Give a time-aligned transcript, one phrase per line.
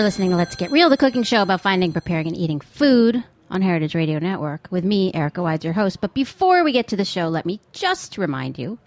[0.00, 2.60] You are listening to Let's Get Real, the cooking show about finding, preparing, and eating
[2.60, 6.00] food on Heritage Radio Network with me, Erica Wides, your host.
[6.00, 8.78] But before we get to the show, let me just remind you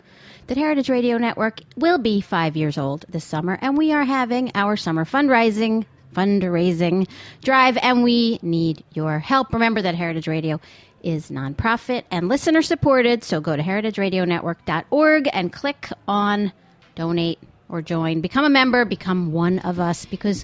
[0.48, 4.52] that Heritage Radio Network will be five years old this summer, and we are having
[4.56, 5.86] our summer fundraising
[6.16, 7.08] fundraising
[7.44, 9.54] drive, and we need your help.
[9.54, 10.60] Remember that Heritage Radio
[11.04, 16.52] is nonprofit and listener supported, so go to heritageradionetwork.org and click on
[16.96, 17.38] donate
[17.70, 18.20] or join.
[18.20, 20.44] Become a member, become one of us, because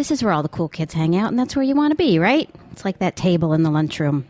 [0.00, 1.94] this is where all the cool kids hang out, and that's where you want to
[1.94, 2.48] be, right?
[2.72, 4.24] It's like that table in the lunchroom.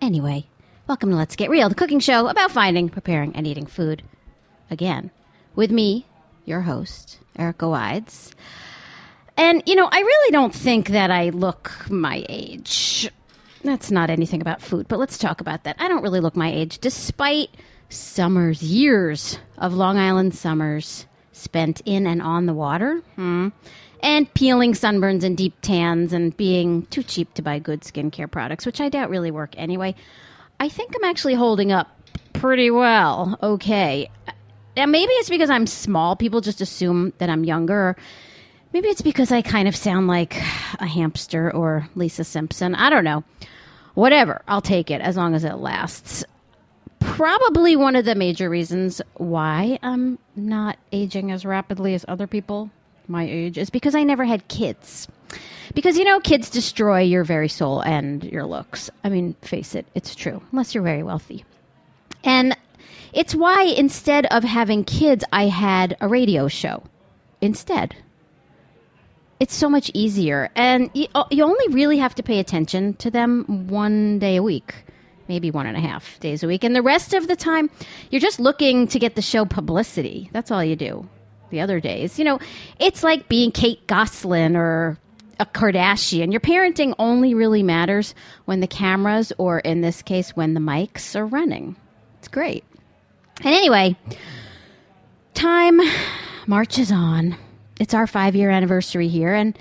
[0.00, 0.48] Anyway,
[0.88, 4.02] welcome to Let's Get Real, the cooking show about finding, preparing, and eating food.
[4.68, 5.12] Again,
[5.54, 6.06] with me,
[6.44, 8.32] your host, Erica Wides.
[9.36, 13.08] And, you know, I really don't think that I look my age.
[13.62, 15.76] That's not anything about food, but let's talk about that.
[15.78, 17.50] I don't really look my age, despite
[17.90, 23.02] summers, years of Long Island summers spent in and on the water.
[23.14, 23.50] Hmm.
[24.02, 28.64] And peeling sunburns and deep tans and being too cheap to buy good skincare products,
[28.64, 29.94] which I doubt really work anyway.
[30.60, 31.88] I think I'm actually holding up
[32.32, 33.38] pretty well.
[33.42, 34.10] Okay.
[34.76, 36.14] And maybe it's because I'm small.
[36.14, 37.96] People just assume that I'm younger.
[38.72, 40.36] Maybe it's because I kind of sound like
[40.78, 42.74] a hamster or Lisa Simpson.
[42.74, 43.24] I don't know.
[43.94, 44.42] Whatever.
[44.46, 46.24] I'll take it as long as it lasts.
[47.00, 52.70] Probably one of the major reasons why I'm not aging as rapidly as other people
[53.08, 55.08] my age is because I never had kids.
[55.74, 58.90] Because, you know, kids destroy your very soul and your looks.
[59.04, 61.44] I mean, face it, it's true, unless you're very wealthy.
[62.24, 62.56] And
[63.12, 66.82] it's why instead of having kids, I had a radio show
[67.40, 67.94] instead.
[69.40, 70.50] It's so much easier.
[70.56, 74.42] And you, oh, you only really have to pay attention to them one day a
[74.42, 74.74] week,
[75.28, 76.64] maybe one and a half days a week.
[76.64, 77.70] And the rest of the time,
[78.10, 80.28] you're just looking to get the show publicity.
[80.32, 81.08] That's all you do
[81.50, 82.18] the other days.
[82.18, 82.38] You know,
[82.78, 84.98] it's like being Kate Gosselin or
[85.40, 86.32] a Kardashian.
[86.32, 88.14] Your parenting only really matters
[88.44, 91.76] when the cameras, or in this case, when the mics are running.
[92.18, 92.64] It's great.
[93.44, 93.96] And anyway,
[95.34, 95.80] time
[96.46, 97.36] marches on.
[97.78, 99.56] It's our five year anniversary here, and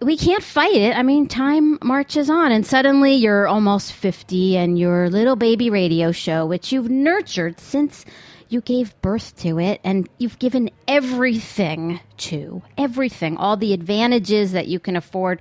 [0.00, 0.96] we can't fight it.
[0.96, 6.12] I mean, time marches on, and suddenly you're almost 50, and your little baby radio
[6.12, 8.04] show, which you've nurtured since
[8.52, 14.68] you gave birth to it and you've given everything to everything, all the advantages that
[14.68, 15.40] you can afford.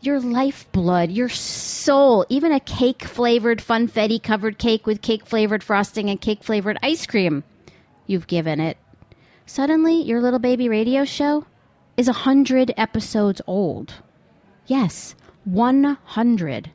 [0.00, 6.10] Your lifeblood, your soul, even a cake flavored funfetti covered cake with cake flavored frosting
[6.10, 7.42] and cake flavored ice cream.
[8.06, 8.76] You've given it.
[9.46, 11.46] Suddenly, your little baby radio show
[11.96, 13.94] is a hundred episodes old.
[14.66, 15.14] Yes,
[15.44, 16.70] 100.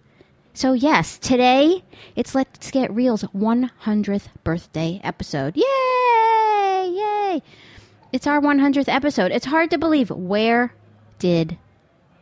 [0.53, 1.83] So, yes, today
[2.15, 5.55] it's Let's Get Real's 100th birthday episode.
[5.55, 6.91] Yay!
[6.91, 7.41] Yay!
[8.11, 9.31] It's our 100th episode.
[9.31, 10.09] It's hard to believe.
[10.09, 10.73] Where
[11.19, 11.57] did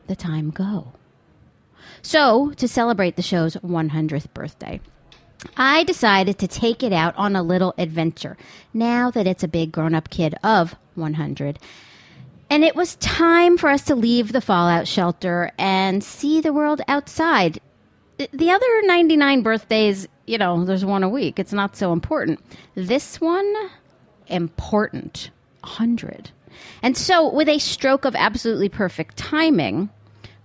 [0.07, 0.91] the time go?
[2.01, 4.81] So, to celebrate the show's 100th birthday,
[5.55, 8.37] I decided to take it out on a little adventure
[8.73, 11.59] now that it's a big grown up kid of 100.
[12.49, 16.81] And it was time for us to leave the fallout shelter and see the world
[16.87, 17.59] outside.
[18.17, 21.37] The other 99 birthdays, you know, there's one a week.
[21.37, 22.39] It's not so important.
[22.73, 23.53] This one,
[24.27, 25.29] important.
[25.61, 26.31] 100.
[26.81, 29.89] And so, with a stroke of absolutely perfect timing,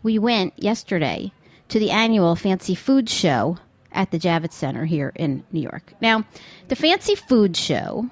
[0.03, 1.33] we went yesterday
[1.69, 3.57] to the annual Fancy Food Show
[3.93, 5.95] at the Javits Center here in New York.
[6.01, 6.25] Now,
[6.69, 8.11] the Fancy Food Show,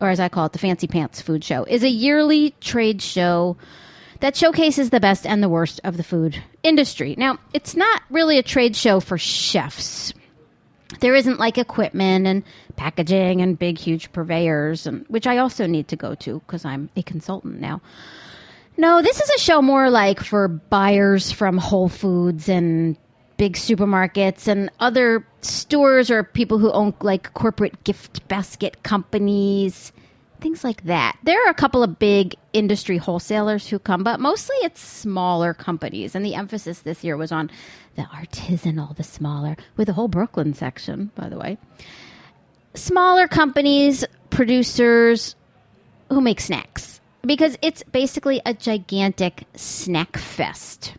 [0.00, 3.56] or as I call it, the Fancy Pants Food Show, is a yearly trade show
[4.20, 7.14] that showcases the best and the worst of the food industry.
[7.16, 10.12] Now, it's not really a trade show for chefs.
[11.00, 12.42] There isn't like equipment and
[12.76, 16.90] packaging and big, huge purveyors, and which I also need to go to because I'm
[16.96, 17.80] a consultant now.
[18.76, 22.96] No, this is a show more like for buyers from Whole Foods and
[23.36, 29.92] big supermarkets and other stores or people who own like corporate gift basket companies,
[30.40, 31.18] things like that.
[31.22, 36.14] There are a couple of big industry wholesalers who come, but mostly it's smaller companies.
[36.14, 37.50] And the emphasis this year was on
[37.96, 41.58] the artisanal, the smaller, with a whole Brooklyn section, by the way.
[42.74, 45.34] Smaller companies, producers
[46.08, 50.94] who make snacks because it's basically a gigantic snack fest.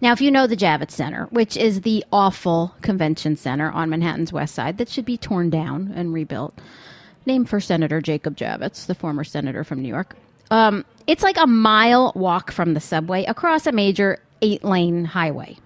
[0.00, 4.32] Now, if you know the Javits Center, which is the awful convention center on Manhattan's
[4.32, 6.58] west side that should be torn down and rebuilt,
[7.26, 10.16] named for Senator Jacob Javits, the former senator from New York,
[10.50, 15.56] um, it's like a mile walk from the subway across a major eight lane highway.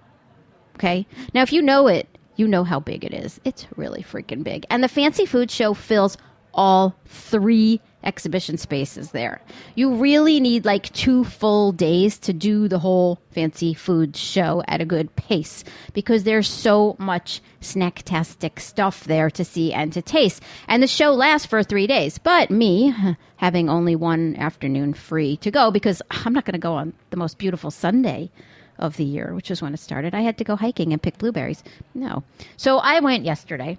[0.75, 1.05] Okay.
[1.33, 3.39] Now, if you know it, you know how big it is.
[3.43, 4.65] It's really freaking big.
[4.69, 6.17] And the Fancy Food Show fills
[6.53, 9.41] all three exhibition spaces there.
[9.75, 14.81] You really need like two full days to do the whole fancy food show at
[14.81, 15.63] a good pace
[15.93, 20.41] because there's so much snacktastic stuff there to see and to taste.
[20.67, 22.17] And the show lasts for three days.
[22.17, 22.93] But me,
[23.37, 27.17] having only one afternoon free to go because I'm not going to go on the
[27.17, 28.31] most beautiful Sunday
[28.79, 30.15] of the year, which is when it started.
[30.15, 31.63] I had to go hiking and pick blueberries.
[31.93, 32.23] No.
[32.57, 33.77] So I went yesterday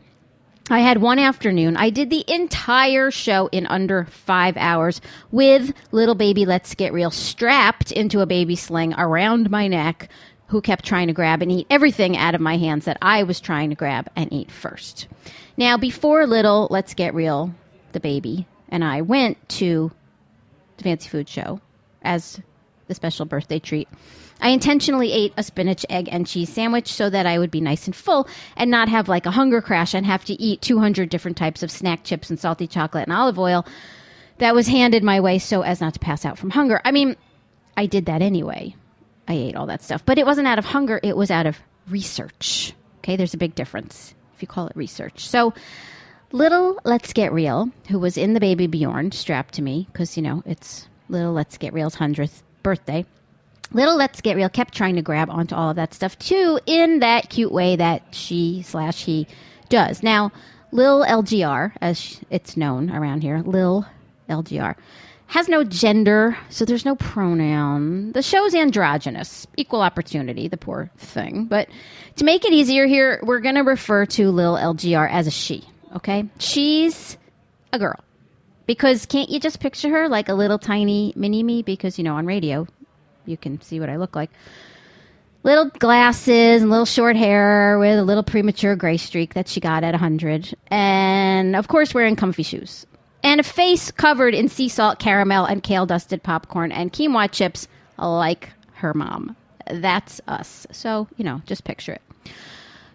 [0.73, 1.77] I had one afternoon.
[1.77, 7.11] I did the entire show in under five hours with little baby Let's Get Real
[7.11, 10.09] strapped into a baby sling around my neck,
[10.47, 13.39] who kept trying to grab and eat everything out of my hands that I was
[13.39, 15.09] trying to grab and eat first.
[15.59, 17.55] Now, before little Let's Get Real,
[17.93, 19.93] the baby, and I went to
[20.79, 21.61] the fancy food show
[22.01, 22.41] as
[22.87, 23.91] the special birthday treat.
[24.43, 27.87] I intentionally ate a spinach, egg, and cheese sandwich so that I would be nice
[27.87, 31.39] and full and not have like a hunger crash and have to eat 200 different
[31.39, 33.65] types of snack chips and salty chocolate and olive oil
[34.39, 36.81] that was handed my way so as not to pass out from hunger.
[36.85, 37.17] I mean,
[37.77, 38.75] I did that anyway.
[39.29, 41.59] I ate all that stuff, but it wasn't out of hunger, it was out of
[41.89, 42.75] research.
[42.99, 45.21] Okay, there's a big difference if you call it research.
[45.21, 45.55] So,
[46.33, 50.23] little Let's Get Real, who was in the baby Bjorn, strapped to me, because, you
[50.23, 53.07] know, it's little Let's Get Real's 100th birthday.
[53.73, 57.01] Little Let's Get Real kept trying to grab onto all of that stuff too, in
[57.01, 59.27] that cute way that she slash he
[59.69, 60.03] does.
[60.03, 60.33] Now,
[60.73, 63.87] Lil LGR, as it's known around here, Lil
[64.29, 64.75] LGR,
[65.27, 68.13] has no gender, so there's no pronoun.
[68.13, 71.47] The show's androgynous, equal opportunity, the poor thing.
[71.47, 71.69] But
[72.17, 75.65] to make it easier here, we're going to refer to Lil LGR as a she,
[75.97, 76.29] okay?
[76.39, 77.17] She's
[77.73, 77.99] a girl.
[78.67, 81.63] Because can't you just picture her like a little tiny mini me?
[81.63, 82.67] Because, you know, on radio,
[83.27, 84.31] you can see what I look like.
[85.45, 89.83] Little glasses and little short hair with a little premature gray streak that she got
[89.83, 90.55] at 100.
[90.69, 92.87] And of course, wearing comfy shoes.
[93.25, 97.69] And a face covered in sea salt caramel and kale dusted popcorn and quinoa chips
[97.99, 99.37] like her mom.
[99.71, 100.67] That's us.
[100.71, 102.03] So, you know, just picture it.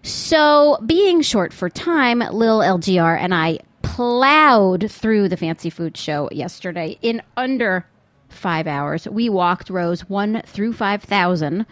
[0.03, 6.29] So, being short for time, Lil LGR and I plowed through the fancy food show
[6.31, 7.85] yesterday in under
[8.37, 9.07] five hours.
[9.07, 11.65] We walked rows one through 5,000,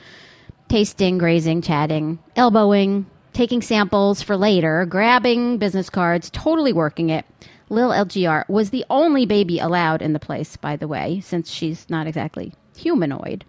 [0.67, 7.25] tasting, grazing, chatting, elbowing, taking samples for later, grabbing business cards, totally working it.
[7.69, 11.89] Lil LGR was the only baby allowed in the place, by the way, since she's
[11.89, 13.43] not exactly humanoid.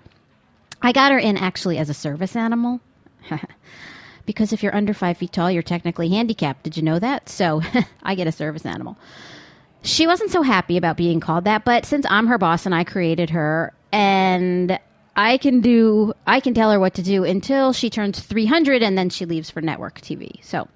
[0.82, 2.80] I got her in actually as a service animal.
[4.26, 6.62] because if you're under five feet tall, you're technically handicapped.
[6.62, 7.28] Did you know that?
[7.28, 7.62] So
[8.02, 8.96] I get a service animal.
[9.86, 12.82] She wasn't so happy about being called that, but since I'm her boss and I
[12.82, 14.80] created her and
[15.14, 18.98] I can do I can tell her what to do until she turns 300 and
[18.98, 20.42] then she leaves for network TV.
[20.44, 20.66] So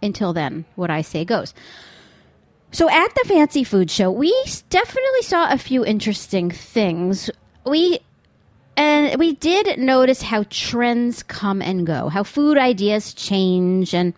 [0.00, 1.54] until then, what I say goes.
[2.70, 4.32] So at the fancy food show, we
[4.70, 7.30] definitely saw a few interesting things.
[7.66, 7.98] We
[8.76, 14.14] and we did notice how trends come and go, how food ideas change and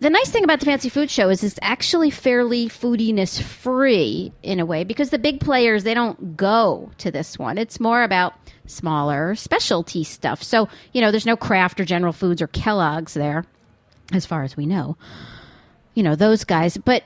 [0.00, 4.60] the nice thing about the fancy food show is it's actually fairly foodiness free in
[4.60, 7.58] a way because the big players they don't go to this one.
[7.58, 8.34] It's more about
[8.66, 10.42] smaller specialty stuff.
[10.42, 13.44] So, you know, there's no Kraft or General Foods or Kellogg's there
[14.12, 14.96] as far as we know.
[15.94, 17.02] You know, those guys, but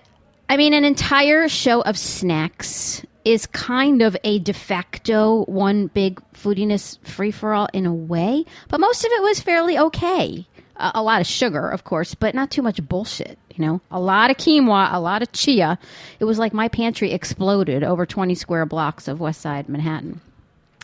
[0.49, 6.21] I mean an entire show of snacks is kind of a de facto one big
[6.33, 10.47] foodiness free for all in a way, but most of it was fairly okay
[10.81, 13.39] a, a lot of sugar, of course, but not too much bullshit.
[13.55, 15.79] You know, a lot of quinoa, a lot of chia.
[16.19, 20.21] It was like my pantry exploded over 20 square blocks of West Side Manhattan.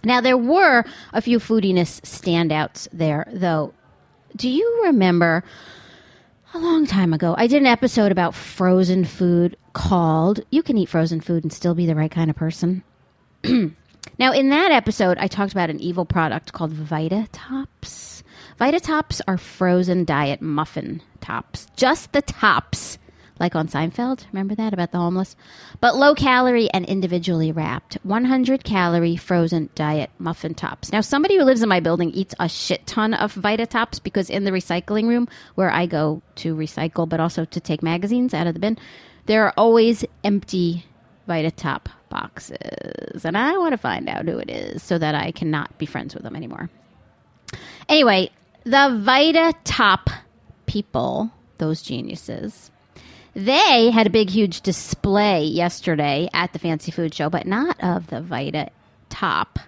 [0.05, 3.73] Now, there were a few foodiness standouts there, though.
[4.37, 5.43] Do you remember
[6.55, 7.35] a long time ago?
[7.37, 11.75] I did an episode about frozen food called You Can Eat Frozen Food and Still
[11.75, 12.85] Be the Right Kind of Person.
[13.45, 18.23] now, in that episode, I talked about an evil product called Vita Tops.
[18.59, 22.97] Vita Tops are frozen diet muffin tops, just the tops,
[23.39, 24.25] like on Seinfeld.
[24.33, 25.37] Remember that about the homeless?
[25.79, 27.99] But low calorie and individually wrapped.
[28.03, 30.91] 100 calorie frozen diet muffin tops.
[30.91, 34.31] Now, somebody who lives in my building eats a shit ton of Vita Tops because
[34.31, 38.47] in the recycling room where I go to recycle, but also to take magazines out
[38.47, 38.79] of the bin,
[39.27, 40.87] there are always empty
[41.27, 43.27] Vita Top boxes.
[43.27, 46.15] And I want to find out who it is so that I cannot be friends
[46.15, 46.71] with them anymore.
[47.89, 48.31] Anyway,
[48.67, 50.11] the Vita Top
[50.67, 52.73] people, those geniuses,
[53.33, 58.09] they had a big, huge display yesterday at the Fancy Food Show, but not of
[58.09, 58.71] the Vita
[59.09, 59.61] Top.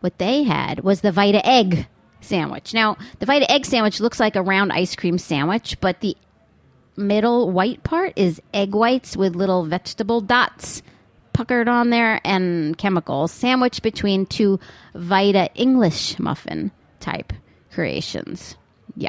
[0.00, 1.86] What they had was the Vita Egg
[2.22, 2.72] sandwich.
[2.72, 6.16] Now, the Vita Egg sandwich looks like a round ice cream sandwich, but the
[6.96, 10.82] middle white part is egg whites with little vegetable dots
[11.34, 14.58] puckered on there and chemicals sandwiched between two
[14.94, 17.32] Vita English muffin type
[17.72, 18.56] creations.
[18.96, 19.08] Yeah.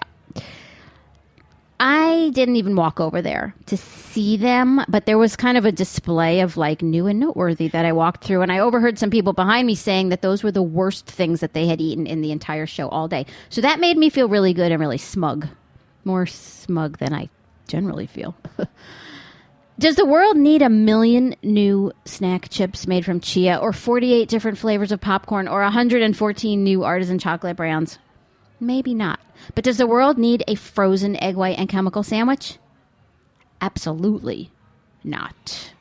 [1.79, 5.71] I didn't even walk over there to see them, but there was kind of a
[5.71, 9.33] display of like new and noteworthy that I walked through, and I overheard some people
[9.33, 12.31] behind me saying that those were the worst things that they had eaten in the
[12.31, 13.25] entire show all day.
[13.49, 15.47] So that made me feel really good and really smug.
[16.05, 17.29] More smug than I
[17.67, 18.35] generally feel.
[19.79, 24.57] Does the world need a million new snack chips made from chia, or 48 different
[24.57, 27.97] flavors of popcorn, or 114 new artisan chocolate brands?
[28.63, 29.19] Maybe not.
[29.55, 32.57] But does the world need a frozen egg white and chemical sandwich?
[33.59, 34.51] Absolutely
[35.03, 35.73] not.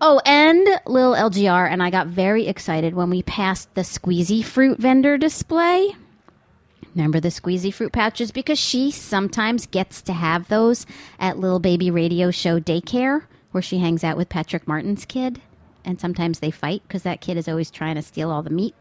[0.00, 4.78] Oh, and Lil LGR and I got very excited when we passed the squeezy fruit
[4.78, 5.94] vendor display.
[6.94, 8.32] Remember the squeezy fruit pouches?
[8.32, 10.84] Because she sometimes gets to have those
[11.20, 15.40] at Little Baby Radio Show Daycare, where she hangs out with Patrick Martin's kid.
[15.84, 18.74] And sometimes they fight because that kid is always trying to steal all the meat.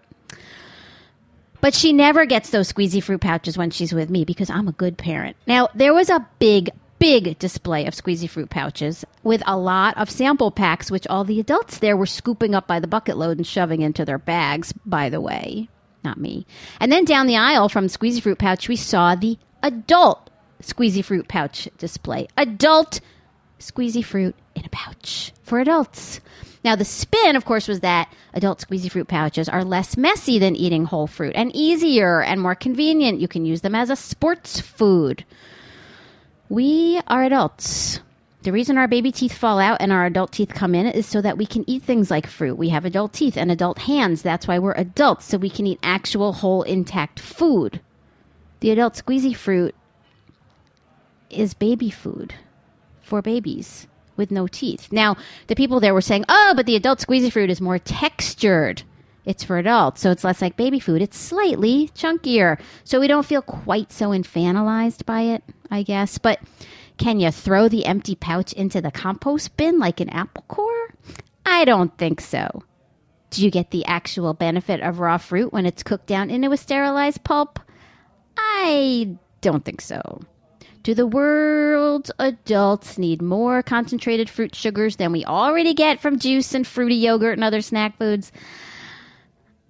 [1.61, 4.73] But she never gets those squeezy fruit pouches when she's with me because I'm a
[4.73, 5.37] good parent.
[5.47, 10.09] Now, there was a big, big display of squeezy fruit pouches with a lot of
[10.09, 13.47] sample packs, which all the adults there were scooping up by the bucket load and
[13.47, 15.67] shoving into their bags, by the way.
[16.03, 16.45] Not me.
[16.79, 20.29] And then down the aisle from squeezy fruit pouch, we saw the adult
[20.61, 22.27] squeezy fruit pouch display.
[22.37, 23.01] Adult
[23.59, 26.21] squeezy fruit in a pouch for adults.
[26.67, 30.53] Now, the spin, of course, was that adult squeezy fruit pouches are less messy than
[30.53, 33.21] eating whole fruit and easier and more convenient.
[33.21, 35.23] You can use them as a sports food.
[36.49, 38.01] We are adults.
[38.41, 41.21] The reason our baby teeth fall out and our adult teeth come in is so
[41.21, 42.57] that we can eat things like fruit.
[42.57, 44.21] We have adult teeth and adult hands.
[44.21, 47.79] That's why we're adults, so we can eat actual whole intact food.
[48.59, 49.73] The adult squeezy fruit
[51.29, 52.33] is baby food
[53.01, 54.91] for babies with no teeth.
[54.91, 55.15] Now,
[55.47, 58.83] the people there were saying, oh, but the adult squeezy fruit is more textured.
[59.25, 61.01] It's for adults, so it's less like baby food.
[61.01, 66.17] It's slightly chunkier, so we don't feel quite so infantilized by it, I guess.
[66.17, 66.39] But
[66.97, 70.93] can you throw the empty pouch into the compost bin like an apple core?
[71.45, 72.63] I don't think so.
[73.29, 76.57] Do you get the actual benefit of raw fruit when it's cooked down into a
[76.57, 77.59] sterilized pulp?
[78.37, 80.21] I don't think so.
[80.87, 86.53] Do the world's adults need more concentrated fruit sugars than we already get from juice
[86.53, 88.31] and fruity yogurt and other snack foods?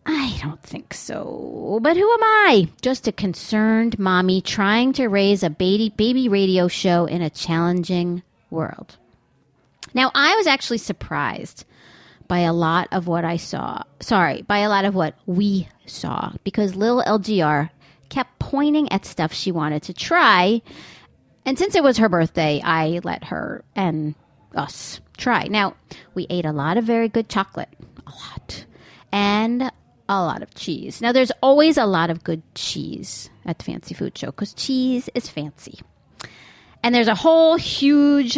[0.06, 1.80] I don't think so.
[1.82, 2.70] But who am I?
[2.84, 8.22] Just a concerned mommy trying to raise a baby, baby radio show in a challenging
[8.52, 8.98] world.
[9.96, 11.66] Now, I was actually surprised
[12.28, 13.82] by a lot of what I saw.
[14.02, 17.72] Sorry, by a lot of what we saw because Lil LGR
[18.10, 20.62] kept pointing at stuff she wanted to try.
[21.48, 23.64] And since it was her birthday, I let her.
[23.76, 24.14] And
[24.54, 25.46] us try.
[25.46, 25.76] Now,
[26.14, 27.70] we ate a lot of very good chocolate,
[28.06, 28.66] a lot,
[29.12, 29.72] and
[30.10, 31.02] a lot of cheese.
[31.02, 35.10] Now, there's always a lot of good cheese at the Fancy Food Show because cheese
[35.16, 35.80] is fancy.
[36.84, 38.38] And there's a whole huge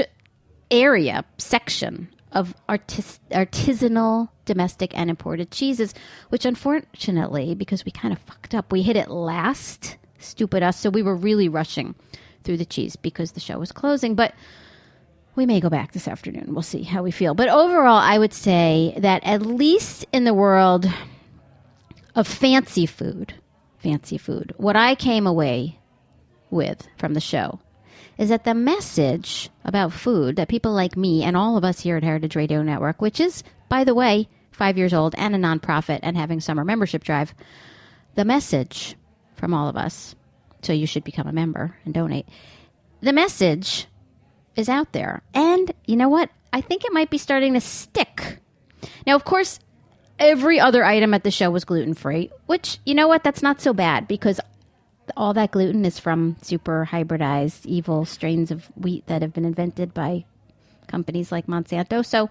[0.70, 5.96] area, section of artis- artisanal, domestic, and imported cheeses,
[6.30, 9.98] which unfortunately, because we kind of fucked up, we hit it last.
[10.20, 10.80] Stupid us.
[10.80, 11.96] So we were really rushing
[12.44, 14.16] through the cheese because the show was closing.
[14.16, 14.34] But
[15.36, 16.54] we may go back this afternoon.
[16.54, 17.34] We'll see how we feel.
[17.34, 20.86] But overall, I would say that at least in the world
[22.16, 23.34] of fancy food,
[23.78, 25.80] fancy food, what I came away
[26.50, 27.60] with from the show
[28.18, 31.96] is that the message about food that people like me and all of us here
[31.96, 36.00] at Heritage Radio Network, which is, by the way, five years old and a nonprofit
[36.04, 37.34] and having summer membership drive,
[38.16, 38.96] the message
[39.36, 40.16] from all of us,
[40.62, 42.28] so you should become a member and donate.
[43.02, 43.88] The message
[44.56, 45.22] is out there.
[45.34, 46.30] And you know what?
[46.52, 48.40] I think it might be starting to stick.
[49.06, 49.60] Now, of course,
[50.18, 53.24] every other item at the show was gluten free, which, you know what?
[53.24, 54.40] That's not so bad because
[55.16, 59.94] all that gluten is from super hybridized, evil strains of wheat that have been invented
[59.94, 60.26] by
[60.88, 62.06] companies like Monsanto.
[62.06, 62.30] So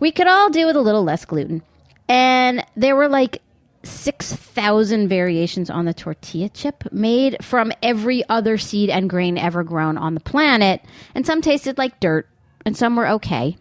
[0.00, 1.62] we could all do with a little less gluten.
[2.08, 3.40] And there were like
[3.84, 9.98] 6,000 variations on the tortilla chip made from every other seed and grain ever grown
[9.98, 10.82] on the planet.
[11.14, 12.28] And some tasted like dirt,
[12.64, 13.56] and some were okay.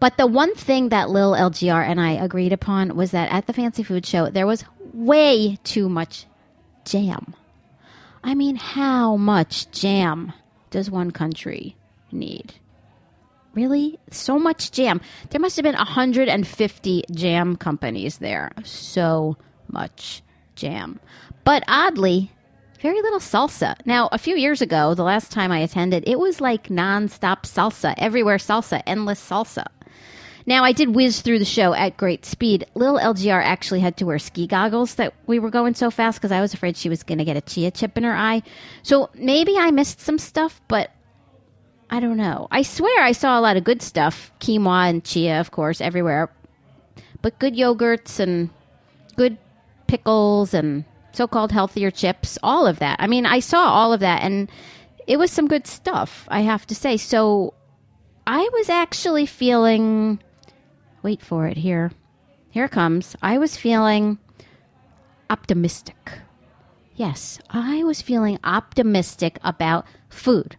[0.00, 3.52] But the one thing that Lil LGR and I agreed upon was that at the
[3.52, 6.26] Fancy Food Show, there was way too much
[6.84, 7.34] jam.
[8.24, 10.32] I mean, how much jam
[10.70, 11.76] does one country
[12.10, 12.54] need?
[13.54, 13.98] Really?
[14.10, 15.00] So much jam.
[15.30, 18.50] There must have been 150 jam companies there.
[18.64, 19.36] So
[19.68, 20.22] much
[20.54, 21.00] jam.
[21.44, 22.30] But oddly,
[22.80, 23.76] very little salsa.
[23.84, 27.94] Now, a few years ago, the last time I attended, it was like nonstop salsa,
[27.96, 29.66] everywhere salsa, endless salsa.
[30.46, 32.66] Now, I did whiz through the show at great speed.
[32.74, 36.32] Lil LGR actually had to wear ski goggles that we were going so fast because
[36.32, 38.42] I was afraid she was going to get a chia chip in her eye.
[38.82, 40.90] So maybe I missed some stuff, but
[41.92, 42.48] I don't know.
[42.50, 46.32] I swear I saw a lot of good stuff quinoa and chia, of course, everywhere.
[47.20, 48.48] But good yogurts and
[49.16, 49.36] good
[49.88, 52.96] pickles and so called healthier chips, all of that.
[52.98, 54.50] I mean, I saw all of that and
[55.06, 56.96] it was some good stuff, I have to say.
[56.96, 57.52] So
[58.26, 60.18] I was actually feeling
[61.02, 61.92] wait for it here.
[62.48, 63.16] Here it comes.
[63.20, 64.16] I was feeling
[65.28, 66.12] optimistic.
[66.94, 70.56] Yes, I was feeling optimistic about food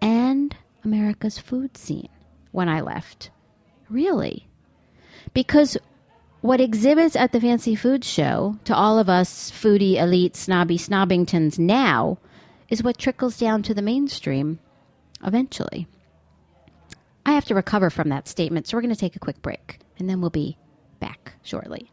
[0.00, 2.08] and America's food scene
[2.52, 3.30] when I left.
[3.88, 4.46] Really.
[5.34, 5.76] Because
[6.40, 11.58] what exhibits at the Fancy Food Show to all of us foodie, elite, snobby snobbingtons
[11.58, 12.18] now
[12.68, 14.58] is what trickles down to the mainstream
[15.24, 15.86] eventually.
[17.24, 19.80] I have to recover from that statement, so we're going to take a quick break
[19.98, 20.56] and then we'll be
[21.00, 21.90] back shortly.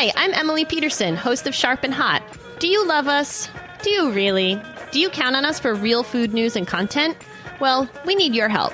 [0.00, 2.22] Hi, I'm Emily Peterson, host of Sharp and Hot.
[2.58, 3.50] Do you love us?
[3.82, 4.58] Do you really?
[4.92, 7.18] Do you count on us for real food news and content?
[7.60, 8.72] Well, we need your help.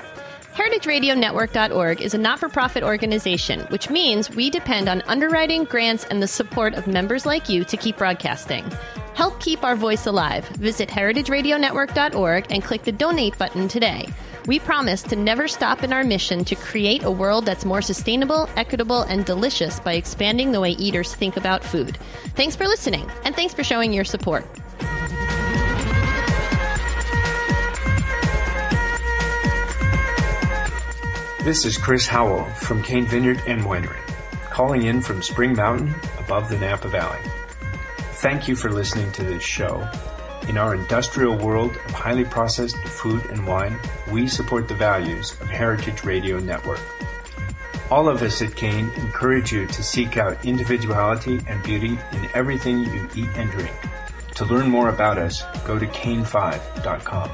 [0.55, 6.23] HeritageRadioNetwork.org is a not for profit organization, which means we depend on underwriting, grants, and
[6.23, 8.65] the support of members like you to keep broadcasting.
[9.15, 10.47] Help keep our voice alive.
[10.51, 14.07] Visit HeritageRadioNetwork.org and click the donate button today.
[14.47, 18.49] We promise to never stop in our mission to create a world that's more sustainable,
[18.55, 21.99] equitable, and delicious by expanding the way eaters think about food.
[22.37, 24.47] Thanks for listening, and thanks for showing your support.
[31.43, 34.01] This is Chris Howell from Cain Vineyard and Winery,
[34.51, 37.19] calling in from Spring Mountain above the Napa Valley.
[38.19, 39.89] Thank you for listening to this show.
[40.49, 43.79] In our industrial world of highly processed food and wine,
[44.11, 46.81] we support the values of Heritage Radio Network.
[47.91, 52.81] All of us at Cain encourage you to seek out individuality and beauty in everything
[52.81, 53.75] you eat and drink.
[54.37, 57.31] To learn more about us, go to cain5.com.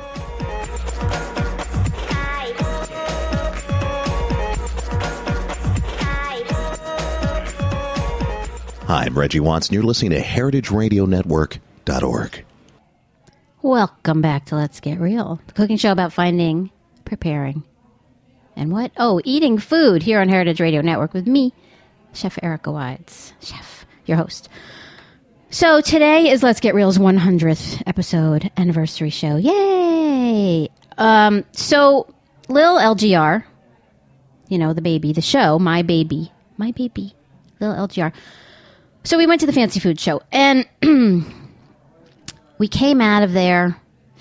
[8.87, 12.45] Hi, I'm Reggie Watts, and you're listening to heritageradionetwork.org.
[13.63, 16.73] Welcome back to Let's Get Real, the cooking show about finding,
[17.05, 17.63] preparing,
[18.57, 18.91] and what?
[18.97, 21.55] Oh, eating food here on Heritage Radio Network with me,
[22.13, 24.49] Chef Erica Wides, Chef, your host.
[25.51, 29.37] So today is Let's Get Real's 100th episode anniversary show.
[29.37, 30.69] Yay!
[30.99, 32.13] Um, so
[32.49, 33.45] Lil LGR,
[34.49, 37.15] you know, the baby, the show, my baby, my baby,
[37.61, 38.13] Lil LGR.
[39.05, 40.67] So we went to the fancy food show and
[42.63, 43.77] we came out of there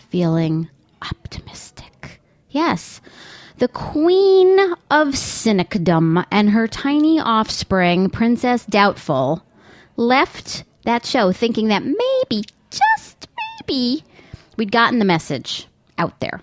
[0.10, 0.67] feeling
[0.99, 2.19] optimistic.
[2.49, 2.99] Yes.
[3.60, 9.45] The queen of cynicdom and her tiny offspring, Princess Doubtful,
[9.95, 13.27] left that show thinking that maybe, just
[13.60, 14.04] maybe,
[14.58, 15.67] we'd gotten the message
[15.99, 16.41] out there.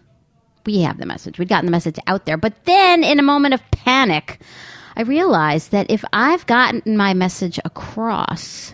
[0.66, 1.40] We have the message.
[1.40, 2.36] We'd gotten the message out there.
[2.36, 4.38] But then, in a moment of panic,
[4.94, 8.72] I realized that if I've gotten my message across,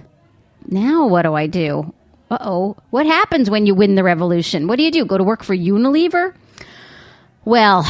[0.66, 1.94] now what do I do?
[2.30, 2.76] Uh oh.
[2.90, 4.66] What happens when you win the revolution?
[4.66, 5.04] What do you do?
[5.04, 6.34] Go to work for Unilever?
[7.44, 7.86] Well,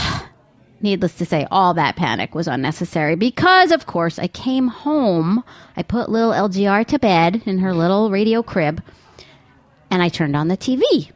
[0.81, 5.45] needless to say, all that panic was unnecessary because, of course, I came home.
[5.77, 8.83] I put little LGR to bed in her little radio crib
[9.91, 11.13] and I turned on the TV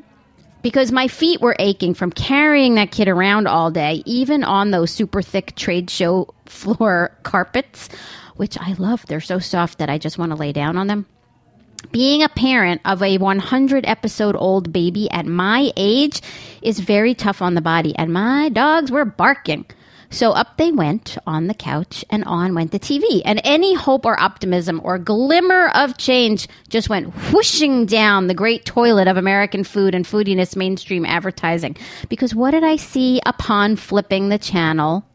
[0.63, 4.91] because my feet were aching from carrying that kid around all day, even on those
[4.91, 7.89] super thick trade show floor carpets,
[8.37, 9.05] which I love.
[9.07, 11.07] They're so soft that I just want to lay down on them.
[11.91, 16.21] Being a parent of a 100 episode old baby at my age
[16.61, 19.65] is very tough on the body, and my dogs were barking.
[20.11, 23.23] So up they went on the couch, and on went the TV.
[23.25, 28.65] And any hope or optimism or glimmer of change just went whooshing down the great
[28.65, 31.77] toilet of American food and foodiness mainstream advertising.
[32.09, 35.07] Because what did I see upon flipping the channel?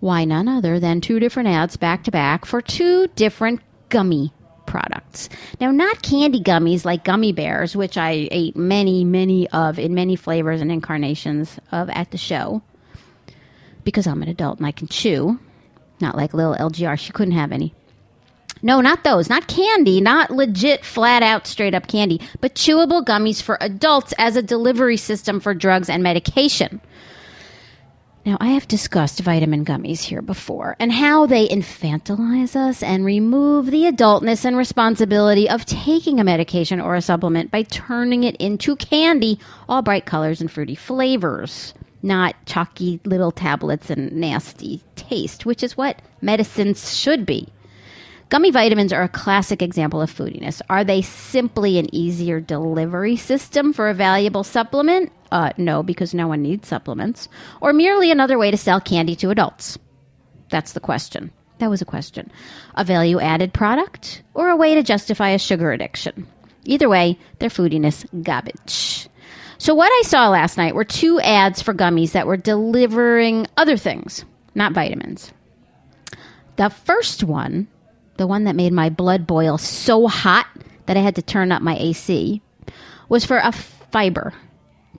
[0.00, 4.32] Why, none other than two different ads back to back for two different gummy
[4.70, 5.28] products.
[5.60, 10.14] Now, not candy gummies like gummy bears, which I ate many, many of in many
[10.14, 12.62] flavors and incarnations of at the show
[13.82, 15.38] because I'm an adult and I can chew.
[16.00, 17.74] Not like little LGR, she couldn't have any.
[18.62, 19.28] No, not those.
[19.28, 24.36] Not candy, not legit, flat out, straight up candy, but chewable gummies for adults as
[24.36, 26.80] a delivery system for drugs and medication.
[28.30, 33.66] Now, I have discussed vitamin gummies here before and how they infantilize us and remove
[33.66, 38.76] the adultness and responsibility of taking a medication or a supplement by turning it into
[38.76, 45.64] candy, all bright colors and fruity flavors not chalky little tablets and nasty taste, which
[45.64, 47.48] is what medicines should be.
[48.28, 50.62] Gummy vitamins are a classic example of foodiness.
[50.70, 55.10] Are they simply an easier delivery system for a valuable supplement?
[55.30, 57.28] Uh, no, because no one needs supplements.
[57.60, 59.78] Or merely another way to sell candy to adults?
[60.50, 61.30] That's the question.
[61.58, 62.30] That was a question.
[62.74, 66.26] A value added product or a way to justify a sugar addiction?
[66.64, 69.08] Either way, they're foodiness garbage.
[69.58, 73.76] So, what I saw last night were two ads for gummies that were delivering other
[73.76, 75.32] things, not vitamins.
[76.56, 77.68] The first one,
[78.16, 80.46] the one that made my blood boil so hot
[80.86, 82.40] that I had to turn up my AC,
[83.10, 84.32] was for a fiber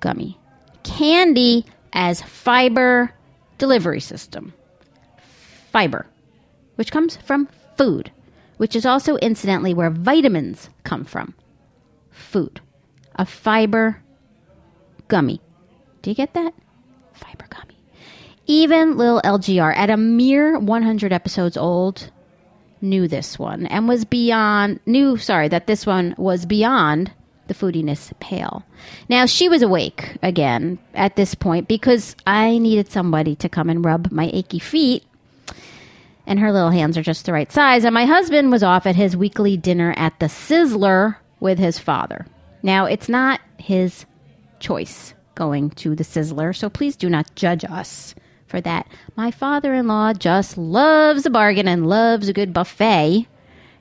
[0.02, 0.38] gummy.
[0.84, 3.14] Candy as fiber
[3.58, 4.54] delivery system.
[5.72, 6.06] Fiber,
[6.76, 8.12] which comes from food,
[8.58, 11.34] which is also incidentally where vitamins come from.
[12.10, 12.60] Food.
[13.16, 14.02] A fiber
[15.08, 15.40] gummy.
[16.02, 16.54] Do you get that?
[17.14, 17.78] Fiber gummy.
[18.48, 22.12] Even Lil LGR, at a mere 100 episodes old,
[22.82, 27.12] knew this one and was beyond, knew, sorry, that this one was beyond
[27.48, 28.64] the foodiness pale.
[29.10, 33.84] Now, she was awake again at this point because I needed somebody to come and
[33.84, 35.04] rub my achy feet.
[36.26, 37.84] And her little hands are just the right size.
[37.84, 42.26] And my husband was off at his weekly dinner at the Sizzler with his father.
[42.64, 44.06] Now, it's not his
[44.60, 48.16] choice going to the Sizzler, so please do not judge us
[48.48, 48.88] for that.
[49.16, 53.28] My father in law just loves a bargain and loves a good buffet,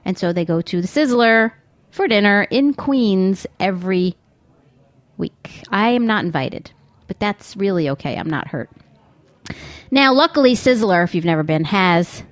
[0.05, 1.53] and so they go to the Sizzler
[1.91, 4.17] for dinner in Queens every
[5.17, 5.63] week.
[5.71, 6.71] I am not invited,
[7.07, 8.17] but that's really okay.
[8.17, 8.71] I'm not hurt.
[9.91, 12.23] Now, luckily, Sizzler, if you've never been, has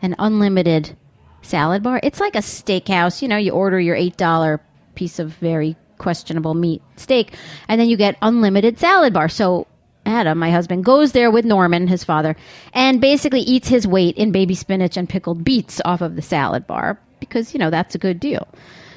[0.00, 0.96] an unlimited
[1.42, 2.00] salad bar.
[2.02, 3.22] It's like a steakhouse.
[3.22, 4.58] You know, you order your $8
[4.94, 7.34] piece of very questionable meat steak,
[7.68, 9.28] and then you get unlimited salad bar.
[9.28, 9.66] So
[10.04, 12.36] Adam, my husband, goes there with Norman, his father,
[12.72, 16.66] and basically eats his weight in baby spinach and pickled beets off of the salad
[16.66, 18.48] bar because, you know, that's a good deal.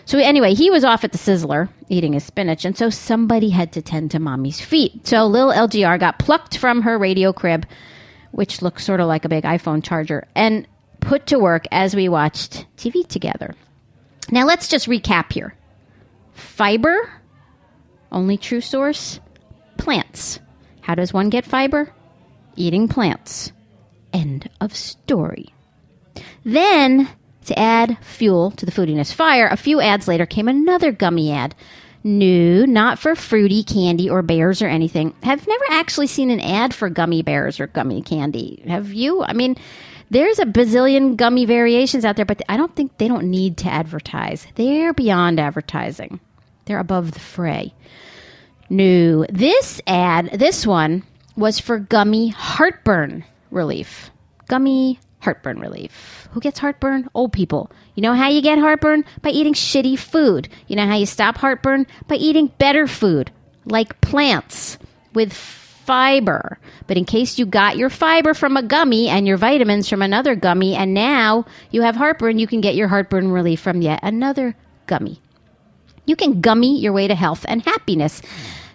[0.05, 3.71] So anyway, he was off at the Sizzler eating his spinach, and so somebody had
[3.73, 5.05] to tend to mommy's feet.
[5.05, 7.67] So Lil LGR got plucked from her radio crib,
[8.31, 10.67] which looks sort of like a big iPhone charger, and
[11.01, 13.53] put to work as we watched TV together.
[14.31, 15.55] Now let's just recap here.
[16.33, 17.11] Fiber,
[18.11, 19.19] only true source,
[19.77, 20.39] plants.
[20.81, 21.93] How does one get fiber?
[22.55, 23.51] Eating plants.
[24.13, 25.53] End of story.
[26.43, 27.09] Then,
[27.45, 31.55] to add fuel to the foodiness fire, a few ads later came another gummy ad.
[32.03, 35.15] No, not for fruity candy or bears or anything.
[35.23, 38.61] Have never actually seen an ad for gummy bears or gummy candy.
[38.67, 39.23] Have you?
[39.23, 39.55] I mean,
[40.11, 43.69] There's a bazillion gummy variations out there, but I don't think they don't need to
[43.69, 44.45] advertise.
[44.55, 46.19] They're beyond advertising.
[46.65, 47.73] They're above the fray.
[48.69, 51.03] No, this ad, this one
[51.35, 54.09] was for gummy heartburn relief.
[54.47, 56.29] Gummy heartburn relief.
[56.31, 57.09] Who gets heartburn?
[57.13, 57.69] Old people.
[57.95, 59.03] You know how you get heartburn?
[59.21, 60.47] By eating shitty food.
[60.67, 61.87] You know how you stop heartburn?
[62.07, 63.31] By eating better food,
[63.65, 64.77] like plants
[65.13, 66.57] with fiber.
[66.87, 70.35] But in case you got your fiber from a gummy and your vitamins from another
[70.35, 74.55] gummy, and now you have heartburn, you can get your heartburn relief from yet another
[74.87, 75.21] gummy.
[76.05, 78.21] You can gummy your way to health and happiness.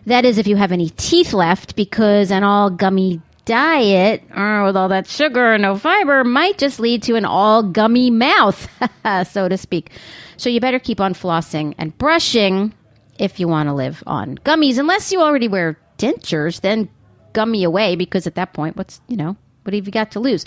[0.06, 4.76] That is, if you have any teeth left, because an all gummy diet uh, with
[4.76, 8.68] all that sugar and no fiber might just lead to an all gummy mouth,
[9.28, 9.90] so to speak.
[10.36, 12.72] So you better keep on flossing and brushing
[13.18, 16.88] if you want to live on gummies, unless you already wear dentures, then
[17.32, 20.44] gummy away because at that point, what's, you know, what have you got to lose?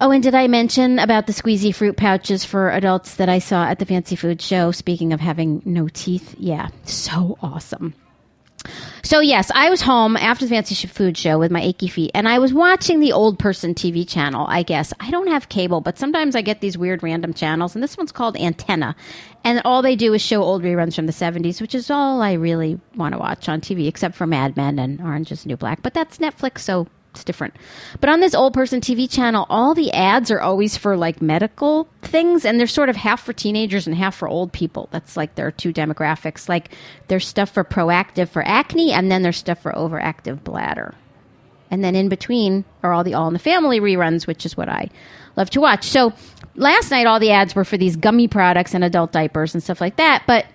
[0.00, 3.64] Oh, and did I mention about the squeezy fruit pouches for adults that I saw
[3.64, 4.70] at the fancy food show?
[4.70, 7.92] Speaking of having no teeth, yeah, so awesome.
[9.02, 12.28] So yes, I was home after the fancy food show with my achy feet, and
[12.28, 14.46] I was watching the old person TV channel.
[14.48, 17.82] I guess I don't have cable, but sometimes I get these weird random channels, and
[17.82, 18.94] this one's called Antenna,
[19.44, 22.34] and all they do is show old reruns from the '70s, which is all I
[22.34, 25.82] really want to watch on TV, except for Mad Men and Orange Is New Black.
[25.82, 26.86] But that's Netflix, so
[27.24, 27.54] different.
[28.00, 31.88] But on this old person TV channel, all the ads are always for like medical
[32.02, 34.88] things, and they're sort of half for teenagers and half for old people.
[34.90, 36.48] That's like their two demographics.
[36.48, 36.74] Like
[37.08, 40.94] there's stuff for Proactiv for acne, and then there's stuff for overactive bladder.
[41.70, 44.68] And then in between are all the All in the Family reruns, which is what
[44.68, 44.88] I
[45.36, 45.84] love to watch.
[45.84, 46.12] So
[46.54, 49.80] last night, all the ads were for these gummy products and adult diapers and stuff
[49.80, 50.24] like that.
[50.26, 50.46] But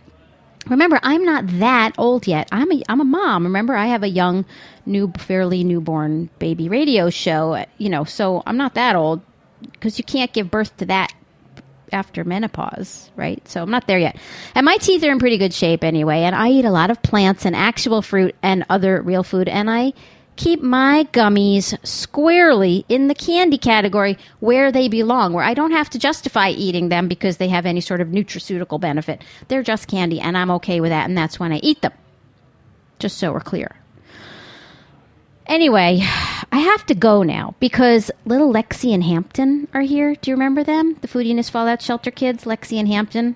[0.69, 2.47] remember, I'm not that old yet.
[2.51, 3.43] I'm a, I'm a mom.
[3.45, 4.45] Remember, I have a young,
[4.85, 9.21] new, fairly newborn baby radio show, you know, so I'm not that old
[9.61, 11.13] because you can't give birth to that
[11.91, 13.47] after menopause, right?
[13.47, 14.17] So I'm not there yet.
[14.55, 17.01] And my teeth are in pretty good shape anyway, and I eat a lot of
[17.01, 19.93] plants and actual fruit and other real food, and I
[20.35, 25.89] keep my gummies squarely in the candy category where they belong, where I don't have
[25.91, 29.21] to justify eating them because they have any sort of nutraceutical benefit.
[29.47, 31.93] They're just candy, and I'm okay with that, and that's when I eat them.
[32.99, 33.75] Just so we're clear.
[35.45, 35.99] Anyway,
[36.51, 40.15] I have to go now because little Lexi and Hampton are here.
[40.15, 40.97] Do you remember them?
[41.01, 43.35] The Foodiness Fallout Shelter kids, Lexi and Hampton.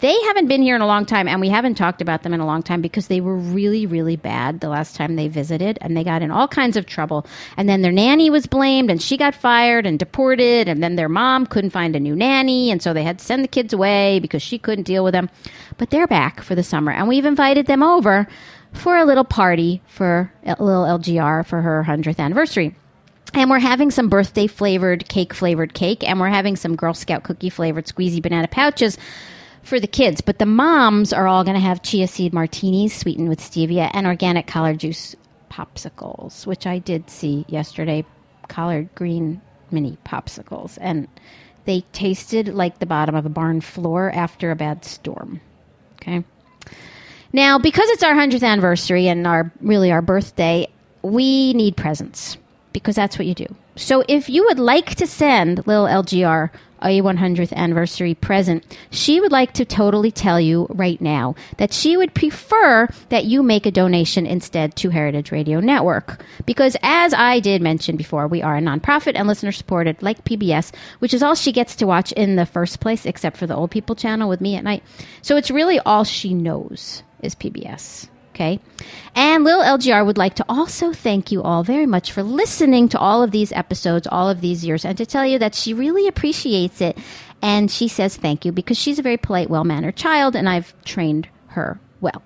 [0.00, 2.40] They haven't been here in a long time, and we haven't talked about them in
[2.40, 5.96] a long time because they were really, really bad the last time they visited, and
[5.96, 7.26] they got in all kinds of trouble.
[7.56, 11.08] And then their nanny was blamed, and she got fired and deported, and then their
[11.08, 14.18] mom couldn't find a new nanny, and so they had to send the kids away
[14.20, 15.30] because she couldn't deal with them.
[15.78, 18.28] But they're back for the summer, and we've invited them over
[18.72, 22.74] for a little party for a little LGR for her 100th anniversary.
[23.34, 27.24] And we're having some birthday flavored cake flavored cake, and we're having some Girl Scout
[27.24, 28.96] cookie flavored squeezy banana pouches
[29.62, 30.20] for the kids.
[30.20, 34.06] But the moms are all going to have chia seed martinis sweetened with stevia and
[34.06, 35.16] organic collard juice
[35.50, 38.04] popsicles, which I did see yesterday.
[38.48, 40.78] Collard green mini popsicles.
[40.80, 41.08] And
[41.64, 45.40] they tasted like the bottom of a barn floor after a bad storm.
[45.96, 46.24] Okay.
[47.36, 50.68] Now, because it's our 100th anniversary and our really our birthday,
[51.02, 52.38] we need presents
[52.72, 53.44] because that's what you do.
[53.76, 56.48] So if you would like to send little LGR
[56.80, 61.98] a 100th anniversary present, she would like to totally tell you right now that she
[61.98, 66.24] would prefer that you make a donation instead to Heritage Radio Network.
[66.46, 70.74] Because as I did mention before, we are a nonprofit and listener supported like PBS,
[71.00, 73.70] which is all she gets to watch in the first place, except for the old
[73.70, 74.82] people channel with me at night.
[75.20, 78.08] So it's really all she knows is PBS.
[78.36, 78.60] Okay.
[79.14, 82.98] And Lil LGR would like to also thank you all very much for listening to
[82.98, 86.06] all of these episodes, all of these years, and to tell you that she really
[86.06, 86.98] appreciates it.
[87.40, 90.74] And she says thank you because she's a very polite, well mannered child, and I've
[90.84, 92.22] trained her well.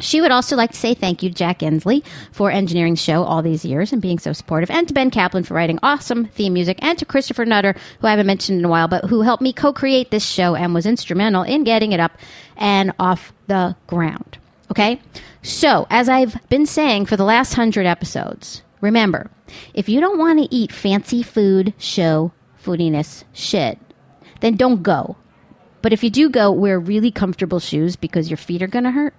[0.00, 3.24] She would also like to say thank you to Jack Ensley for engineering the show
[3.24, 6.52] all these years and being so supportive, and to Ben Kaplan for writing awesome theme
[6.52, 9.42] music, and to Christopher Nutter, who I haven't mentioned in a while, but who helped
[9.42, 12.12] me co create this show and was instrumental in getting it up
[12.56, 14.38] and off the ground.
[14.70, 15.00] Okay?
[15.42, 19.30] So, as I've been saying for the last hundred episodes, remember,
[19.74, 22.32] if you don't want to eat fancy food, show,
[22.62, 23.78] foodiness shit,
[24.40, 25.16] then don't go.
[25.80, 28.90] But if you do go, wear really comfortable shoes because your feet are going to
[28.90, 29.14] hurt.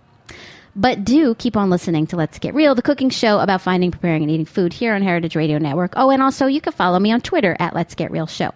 [0.76, 4.24] But do keep on listening to Let's Get Real, the cooking show about finding, preparing,
[4.24, 5.94] and eating food here on Heritage Radio Network.
[5.96, 8.52] Oh, and also you can follow me on Twitter at Let's Get Real Show.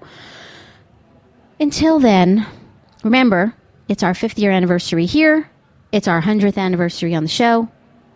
[1.59, 2.45] Until then,
[3.03, 3.55] remember,
[3.87, 5.49] it's our fifth year anniversary here.
[5.91, 7.69] It's our 100th anniversary on the show.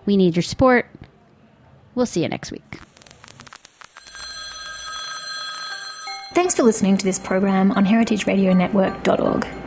[0.05, 0.87] We need your support.
[1.95, 2.79] We'll see you next week.
[6.33, 9.66] Thanks for listening to this program on heritageradionetwork.org.